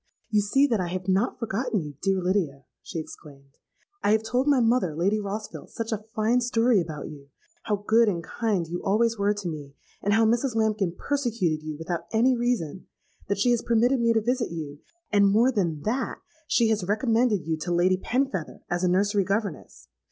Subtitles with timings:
[0.31, 3.59] 'You see that I have not forgotten you, dear Lydia,' she exclaimed.
[4.01, 8.23] 'I have told my mother, Lady Rossville, such a fine story about you,—how good and
[8.23, 10.55] kind you always were to me, and how Mrs.
[10.55, 14.79] Lambkin persecuted you without any reason,—that she has permitted me to visit you;
[15.11, 19.87] and, more than that, she has recommended you to Lady Penfeather as a nursery governess.